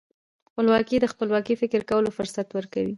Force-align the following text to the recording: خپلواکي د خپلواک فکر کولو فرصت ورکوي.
خپلواکي 0.49 0.97
د 0.99 1.05
خپلواک 1.13 1.47
فکر 1.61 1.81
کولو 1.89 2.09
فرصت 2.17 2.47
ورکوي. 2.53 2.89